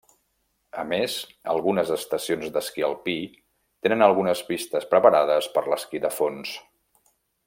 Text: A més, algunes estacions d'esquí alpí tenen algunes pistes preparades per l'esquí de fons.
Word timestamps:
A 0.83 0.85
més, 0.91 1.17
algunes 1.55 1.91
estacions 1.95 2.47
d'esquí 2.57 2.85
alpí 2.89 3.17
tenen 3.87 4.05
algunes 4.09 4.41
pistes 4.51 4.89
preparades 4.95 5.51
per 5.59 5.65
l'esquí 5.69 6.03
de 6.07 6.13
fons. 6.21 6.57